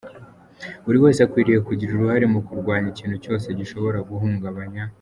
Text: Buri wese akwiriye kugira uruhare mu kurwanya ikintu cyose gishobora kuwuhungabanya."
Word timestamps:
Buri 0.83 0.97
wese 1.03 1.19
akwiriye 1.25 1.59
kugira 1.67 1.91
uruhare 1.93 2.25
mu 2.33 2.39
kurwanya 2.47 2.87
ikintu 2.93 3.15
cyose 3.23 3.47
gishobora 3.59 3.97
kuwuhungabanya." 4.07 4.83